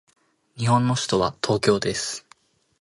[0.57, 2.25] 日本の首都は東京です。